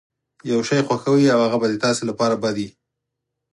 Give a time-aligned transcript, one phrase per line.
[0.51, 2.67] يو شی خوښوئ او هغه به ستاسې لپاره بد وي.